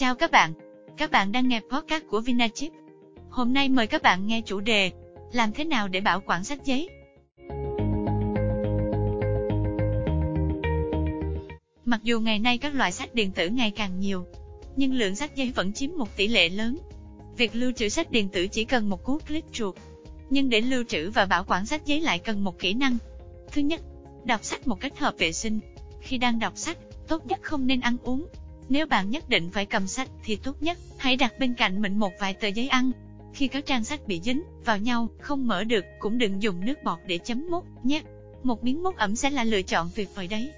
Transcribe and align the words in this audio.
Chào 0.00 0.14
các 0.14 0.30
bạn, 0.30 0.52
các 0.96 1.10
bạn 1.10 1.32
đang 1.32 1.48
nghe 1.48 1.60
podcast 1.70 2.04
của 2.08 2.20
Vinachip. 2.20 2.72
Hôm 3.30 3.52
nay 3.52 3.68
mời 3.68 3.86
các 3.86 4.02
bạn 4.02 4.26
nghe 4.26 4.40
chủ 4.40 4.60
đề 4.60 4.90
Làm 5.32 5.52
thế 5.52 5.64
nào 5.64 5.88
để 5.88 6.00
bảo 6.00 6.20
quản 6.26 6.44
sách 6.44 6.64
giấy? 6.64 6.88
Mặc 11.84 12.00
dù 12.02 12.20
ngày 12.20 12.38
nay 12.38 12.58
các 12.58 12.74
loại 12.74 12.92
sách 12.92 13.14
điện 13.14 13.32
tử 13.32 13.48
ngày 13.48 13.70
càng 13.70 14.00
nhiều, 14.00 14.26
nhưng 14.76 14.94
lượng 14.94 15.16
sách 15.16 15.36
giấy 15.36 15.52
vẫn 15.54 15.72
chiếm 15.72 15.90
một 15.96 16.16
tỷ 16.16 16.28
lệ 16.28 16.48
lớn. 16.48 16.78
Việc 17.36 17.54
lưu 17.54 17.72
trữ 17.72 17.88
sách 17.88 18.10
điện 18.10 18.28
tử 18.28 18.46
chỉ 18.46 18.64
cần 18.64 18.88
một 18.88 19.04
cú 19.04 19.18
click 19.18 19.52
chuột, 19.52 19.76
nhưng 20.30 20.48
để 20.48 20.60
lưu 20.60 20.84
trữ 20.88 21.10
và 21.10 21.24
bảo 21.24 21.44
quản 21.44 21.66
sách 21.66 21.86
giấy 21.86 22.00
lại 22.00 22.18
cần 22.18 22.44
một 22.44 22.58
kỹ 22.58 22.74
năng. 22.74 22.98
Thứ 23.52 23.62
nhất, 23.62 23.80
đọc 24.24 24.44
sách 24.44 24.66
một 24.66 24.80
cách 24.80 24.98
hợp 24.98 25.14
vệ 25.18 25.32
sinh. 25.32 25.60
Khi 26.00 26.18
đang 26.18 26.38
đọc 26.38 26.52
sách, 26.56 26.78
tốt 27.08 27.26
nhất 27.26 27.38
không 27.42 27.66
nên 27.66 27.80
ăn 27.80 27.96
uống. 28.02 28.26
Nếu 28.68 28.86
bạn 28.86 29.10
nhất 29.10 29.28
định 29.28 29.50
phải 29.50 29.66
cầm 29.66 29.86
sách 29.86 30.10
thì 30.24 30.36
tốt 30.36 30.62
nhất 30.62 30.78
hãy 30.96 31.16
đặt 31.16 31.38
bên 31.38 31.54
cạnh 31.54 31.82
mình 31.82 31.98
một 31.98 32.12
vài 32.20 32.34
tờ 32.34 32.48
giấy 32.48 32.68
ăn. 32.68 32.90
Khi 33.34 33.48
các 33.48 33.66
trang 33.66 33.84
sách 33.84 34.06
bị 34.06 34.20
dính 34.20 34.42
vào 34.64 34.78
nhau, 34.78 35.08
không 35.20 35.46
mở 35.46 35.64
được, 35.64 35.84
cũng 35.98 36.18
đừng 36.18 36.42
dùng 36.42 36.64
nước 36.64 36.82
bọt 36.84 36.98
để 37.06 37.18
chấm 37.18 37.46
mút 37.50 37.64
nhé. 37.84 38.02
Một 38.42 38.64
miếng 38.64 38.82
mút 38.82 38.96
ẩm 38.96 39.16
sẽ 39.16 39.30
là 39.30 39.44
lựa 39.44 39.62
chọn 39.62 39.90
tuyệt 39.94 40.08
vời 40.14 40.26
đấy. 40.26 40.52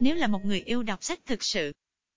Nếu 0.00 0.14
là 0.14 0.26
một 0.26 0.44
người 0.44 0.60
yêu 0.60 0.82
đọc 0.82 1.04
sách 1.04 1.20
thực 1.26 1.42
sự, 1.42 1.72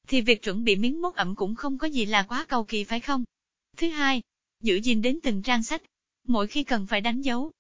thì 0.07 0.21
việc 0.21 0.41
chuẩn 0.41 0.63
bị 0.63 0.75
miếng 0.75 1.01
mút 1.01 1.15
ẩm 1.15 1.35
cũng 1.35 1.55
không 1.55 1.77
có 1.77 1.87
gì 1.87 2.05
là 2.05 2.23
quá 2.23 2.45
cầu 2.49 2.63
kỳ 2.63 2.83
phải 2.83 2.99
không? 2.99 3.23
Thứ 3.77 3.89
hai, 3.89 4.21
giữ 4.63 4.75
gìn 4.75 5.01
đến 5.01 5.19
từng 5.23 5.41
trang 5.41 5.63
sách. 5.63 5.81
Mỗi 6.27 6.47
khi 6.47 6.63
cần 6.63 6.87
phải 6.87 7.01
đánh 7.01 7.21
dấu, 7.21 7.51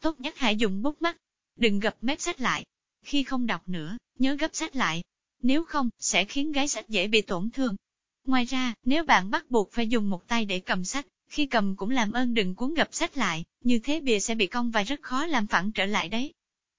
tốt 0.00 0.20
nhất 0.20 0.34
hãy 0.36 0.56
dùng 0.56 0.82
bút 0.82 1.02
mắt, 1.02 1.16
đừng 1.56 1.80
gập 1.80 1.96
mép 2.00 2.20
sách 2.20 2.40
lại. 2.40 2.64
Khi 3.02 3.22
không 3.22 3.46
đọc 3.46 3.68
nữa, 3.68 3.96
nhớ 4.18 4.36
gấp 4.40 4.54
sách 4.54 4.76
lại. 4.76 5.02
Nếu 5.46 5.64
không, 5.64 5.90
sẽ 5.98 6.24
khiến 6.24 6.52
gái 6.52 6.68
sách 6.68 6.88
dễ 6.88 7.08
bị 7.08 7.22
tổn 7.22 7.50
thương. 7.50 7.76
Ngoài 8.26 8.44
ra, 8.44 8.74
nếu 8.84 9.04
bạn 9.04 9.30
bắt 9.30 9.50
buộc 9.50 9.72
phải 9.72 9.88
dùng 9.88 10.10
một 10.10 10.28
tay 10.28 10.44
để 10.44 10.60
cầm 10.60 10.84
sách, 10.84 11.06
khi 11.28 11.46
cầm 11.46 11.76
cũng 11.76 11.90
làm 11.90 12.12
ơn 12.12 12.34
đừng 12.34 12.54
cuốn 12.54 12.74
gập 12.74 12.88
sách 12.94 13.16
lại, 13.16 13.44
như 13.64 13.78
thế 13.78 14.00
bìa 14.00 14.18
sẽ 14.18 14.34
bị 14.34 14.46
cong 14.46 14.70
và 14.70 14.82
rất 14.82 15.02
khó 15.02 15.26
làm 15.26 15.46
phẳng 15.46 15.72
trở 15.72 15.86
lại 15.86 16.08
đấy. 16.08 16.32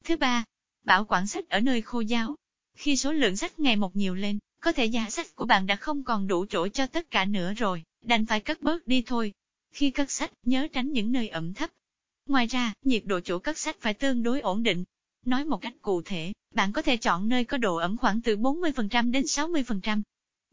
Thứ 0.04 0.18
ba, 0.18 0.44
bảo 0.84 1.06
quản 1.06 1.28
sách 1.28 1.50
ở 1.50 1.60
nơi 1.60 1.82
khô 1.82 2.00
giáo. 2.00 2.36
Khi 2.76 2.98
số 2.98 3.12
lượng 3.12 3.38
sách 3.38 3.60
ngày 3.60 3.76
một 3.76 3.96
nhiều 3.96 4.16
lên, 4.16 4.40
có 4.62 4.72
thể 4.72 4.86
giá 4.86 5.10
sách 5.10 5.36
của 5.36 5.46
bạn 5.46 5.66
đã 5.66 5.76
không 5.76 6.04
còn 6.04 6.28
đủ 6.28 6.46
chỗ 6.50 6.68
cho 6.68 6.88
tất 6.88 7.12
cả 7.12 7.26
nữa 7.26 7.54
rồi, 7.58 7.84
đành 8.02 8.26
phải 8.26 8.40
cất 8.40 8.62
bớt 8.62 8.88
đi 8.88 9.04
thôi. 9.06 9.34
Khi 9.72 9.92
cất 9.92 10.12
sách, 10.12 10.32
nhớ 10.44 10.68
tránh 10.74 10.92
những 10.92 11.12
nơi 11.12 11.30
ẩm 11.30 11.54
thấp. 11.54 11.70
Ngoài 12.26 12.48
ra, 12.48 12.74
nhiệt 12.84 13.04
độ 13.06 13.20
chỗ 13.20 13.40
cất 13.40 13.58
sách 13.58 13.78
phải 13.80 13.94
tương 13.94 14.24
đối 14.24 14.40
ổn 14.42 14.64
định. 14.64 14.84
Nói 15.26 15.46
một 15.46 15.58
cách 15.58 15.74
cụ 15.82 16.02
thể, 16.02 16.34
bạn 16.54 16.72
có 16.72 16.82
thể 16.82 16.98
chọn 16.98 17.30
nơi 17.30 17.46
có 17.46 17.58
độ 17.58 17.76
ẩm 17.76 17.98
khoảng 17.98 18.22
từ 18.22 18.38
40% 18.38 19.12
đến 19.12 19.24
60%. 19.24 20.02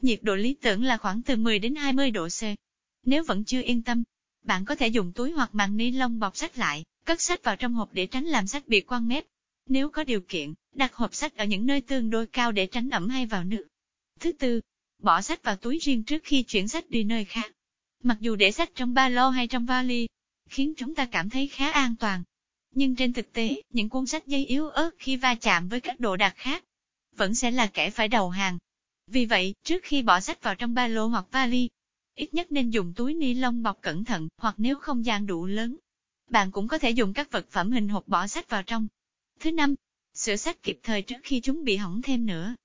Nhiệt 0.01 0.19
độ 0.23 0.35
lý 0.35 0.53
tưởng 0.61 0.83
là 0.83 0.97
khoảng 0.97 1.21
từ 1.21 1.35
10 1.35 1.59
đến 1.59 1.75
20 1.75 2.11
độ 2.11 2.27
C. 2.27 2.41
Nếu 3.05 3.23
vẫn 3.23 3.43
chưa 3.43 3.61
yên 3.61 3.81
tâm, 3.81 4.03
bạn 4.43 4.65
có 4.65 4.75
thể 4.75 4.87
dùng 4.87 5.11
túi 5.13 5.31
hoặc 5.31 5.55
màng 5.55 5.77
ni 5.77 5.91
lông 5.91 6.19
bọc 6.19 6.37
sách 6.37 6.57
lại, 6.57 6.83
cất 7.05 7.21
sách 7.21 7.43
vào 7.43 7.55
trong 7.55 7.73
hộp 7.73 7.89
để 7.93 8.07
tránh 8.07 8.25
làm 8.25 8.47
sách 8.47 8.67
bị 8.67 8.81
quăng 8.81 9.07
mép. 9.07 9.25
Nếu 9.67 9.89
có 9.89 10.03
điều 10.03 10.21
kiện, 10.21 10.53
đặt 10.75 10.93
hộp 10.93 11.15
sách 11.15 11.37
ở 11.37 11.45
những 11.45 11.65
nơi 11.65 11.81
tương 11.81 12.09
đối 12.09 12.27
cao 12.27 12.51
để 12.51 12.65
tránh 12.65 12.89
ẩm 12.89 13.09
hay 13.09 13.25
vào 13.25 13.43
nước. 13.43 13.67
Thứ 14.19 14.31
tư, 14.31 14.61
bỏ 14.99 15.21
sách 15.21 15.43
vào 15.43 15.55
túi 15.55 15.77
riêng 15.77 16.03
trước 16.03 16.23
khi 16.23 16.43
chuyển 16.43 16.67
sách 16.67 16.89
đi 16.89 17.03
nơi 17.03 17.25
khác. 17.25 17.51
Mặc 18.03 18.17
dù 18.19 18.35
để 18.35 18.51
sách 18.51 18.69
trong 18.75 18.93
ba 18.93 19.09
lô 19.09 19.29
hay 19.29 19.47
trong 19.47 19.65
vali, 19.65 20.07
khiến 20.49 20.73
chúng 20.77 20.95
ta 20.95 21.05
cảm 21.05 21.29
thấy 21.29 21.47
khá 21.47 21.71
an 21.71 21.95
toàn. 21.95 22.23
Nhưng 22.73 22.95
trên 22.95 23.13
thực 23.13 23.33
tế, 23.33 23.61
những 23.69 23.89
cuốn 23.89 24.05
sách 24.05 24.27
giấy 24.27 24.45
yếu 24.45 24.69
ớt 24.69 24.91
khi 24.99 25.17
va 25.17 25.35
chạm 25.35 25.67
với 25.69 25.81
các 25.81 25.99
đồ 25.99 26.15
đạc 26.15 26.33
khác, 26.37 26.63
vẫn 27.15 27.35
sẽ 27.35 27.51
là 27.51 27.67
kẻ 27.67 27.89
phải 27.89 28.07
đầu 28.07 28.29
hàng. 28.29 28.57
Vì 29.07 29.25
vậy, 29.25 29.53
trước 29.63 29.83
khi 29.83 30.01
bỏ 30.01 30.19
sách 30.19 30.43
vào 30.43 30.55
trong 30.55 30.73
ba 30.73 30.87
lô 30.87 31.07
hoặc 31.07 31.25
vali, 31.31 31.69
ít 32.15 32.33
nhất 32.33 32.51
nên 32.51 32.69
dùng 32.69 32.93
túi 32.93 33.13
ni 33.13 33.33
lông 33.33 33.63
bọc 33.63 33.81
cẩn 33.81 34.05
thận, 34.05 34.27
hoặc 34.37 34.55
nếu 34.57 34.79
không 34.79 35.05
gian 35.05 35.27
đủ 35.27 35.45
lớn, 35.45 35.77
bạn 36.29 36.51
cũng 36.51 36.67
có 36.67 36.77
thể 36.77 36.89
dùng 36.89 37.13
các 37.13 37.31
vật 37.31 37.45
phẩm 37.49 37.71
hình 37.71 37.89
hộp 37.89 38.07
bỏ 38.07 38.27
sách 38.27 38.49
vào 38.49 38.63
trong. 38.63 38.87
Thứ 39.39 39.51
năm, 39.51 39.75
sửa 40.13 40.35
sách 40.35 40.63
kịp 40.63 40.79
thời 40.83 41.01
trước 41.01 41.17
khi 41.23 41.39
chúng 41.39 41.63
bị 41.63 41.75
hỏng 41.75 42.01
thêm 42.01 42.25
nữa. 42.25 42.55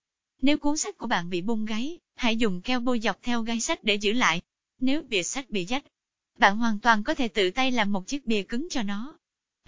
Nếu 0.42 0.58
cuốn 0.58 0.76
sách 0.76 0.98
của 0.98 1.06
bạn 1.06 1.30
bị 1.30 1.42
bung 1.42 1.64
gáy, 1.64 1.98
hãy 2.14 2.36
dùng 2.36 2.60
keo 2.60 2.80
bôi 2.80 3.00
dọc 3.00 3.22
theo 3.22 3.42
gáy 3.42 3.60
sách 3.60 3.84
để 3.84 3.94
giữ 3.94 4.12
lại. 4.12 4.40
Nếu 4.80 5.02
bìa 5.02 5.22
sách 5.22 5.50
bị 5.50 5.64
rách, 5.64 5.84
bạn 6.38 6.56
hoàn 6.56 6.78
toàn 6.80 7.04
có 7.04 7.14
thể 7.14 7.28
tự 7.28 7.50
tay 7.50 7.70
làm 7.70 7.92
một 7.92 8.06
chiếc 8.06 8.26
bìa 8.26 8.42
cứng 8.42 8.68
cho 8.70 8.82
nó. 8.82 9.18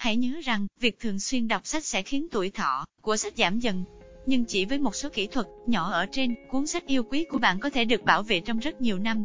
Hãy 0.00 0.16
nhớ 0.16 0.40
rằng, 0.44 0.66
việc 0.80 1.00
thường 1.00 1.18
xuyên 1.18 1.48
đọc 1.48 1.66
sách 1.66 1.84
sẽ 1.84 2.02
khiến 2.02 2.26
tuổi 2.30 2.50
thọ 2.50 2.86
của 3.00 3.16
sách 3.16 3.32
giảm 3.36 3.58
dần. 3.58 3.84
Nhưng 4.26 4.44
chỉ 4.44 4.64
với 4.64 4.78
một 4.78 4.94
số 4.94 5.08
kỹ 5.08 5.26
thuật 5.26 5.46
nhỏ 5.66 5.92
ở 5.92 6.06
trên, 6.06 6.34
cuốn 6.50 6.66
sách 6.66 6.86
yêu 6.86 7.02
quý 7.02 7.24
của 7.24 7.38
bạn 7.38 7.60
có 7.60 7.70
thể 7.70 7.84
được 7.84 8.04
bảo 8.04 8.22
vệ 8.22 8.40
trong 8.40 8.58
rất 8.58 8.80
nhiều 8.80 8.98
năm. 8.98 9.24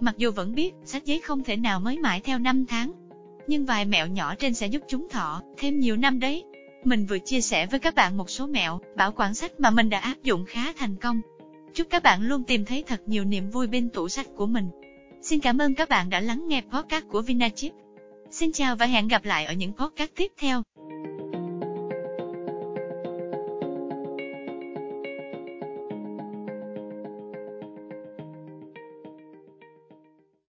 Mặc 0.00 0.14
dù 0.18 0.30
vẫn 0.30 0.54
biết, 0.54 0.74
sách 0.84 1.04
giấy 1.04 1.20
không 1.20 1.44
thể 1.44 1.56
nào 1.56 1.80
mới 1.80 1.98
mãi 1.98 2.20
theo 2.20 2.38
năm 2.38 2.64
tháng. 2.68 2.92
Nhưng 3.46 3.66
vài 3.66 3.84
mẹo 3.84 4.06
nhỏ 4.06 4.34
trên 4.34 4.54
sẽ 4.54 4.66
giúp 4.66 4.82
chúng 4.88 5.08
thọ 5.08 5.42
thêm 5.56 5.80
nhiều 5.80 5.96
năm 5.96 6.20
đấy. 6.20 6.44
Mình 6.84 7.06
vừa 7.06 7.18
chia 7.18 7.40
sẻ 7.40 7.66
với 7.66 7.80
các 7.80 7.94
bạn 7.94 8.16
một 8.16 8.30
số 8.30 8.46
mẹo 8.46 8.80
bảo 8.96 9.12
quản 9.12 9.34
sách 9.34 9.60
mà 9.60 9.70
mình 9.70 9.90
đã 9.90 9.98
áp 9.98 10.22
dụng 10.22 10.44
khá 10.44 10.72
thành 10.72 10.96
công. 10.96 11.20
Chúc 11.74 11.86
các 11.90 12.02
bạn 12.02 12.22
luôn 12.22 12.44
tìm 12.44 12.64
thấy 12.64 12.84
thật 12.86 13.02
nhiều 13.06 13.24
niềm 13.24 13.50
vui 13.50 13.66
bên 13.66 13.90
tủ 13.90 14.08
sách 14.08 14.26
của 14.36 14.46
mình. 14.46 14.68
Xin 15.22 15.40
cảm 15.40 15.58
ơn 15.58 15.74
các 15.74 15.88
bạn 15.88 16.10
đã 16.10 16.20
lắng 16.20 16.48
nghe 16.48 16.62
podcast 16.72 17.04
của 17.08 17.22
Vinachip. 17.22 17.72
Xin 18.30 18.52
chào 18.52 18.76
và 18.76 18.86
hẹn 18.86 19.08
gặp 19.08 19.24
lại 19.24 19.44
ở 19.44 19.52
những 19.52 19.72
podcast 19.72 20.10
tiếp 20.16 20.32
theo. 20.38 20.62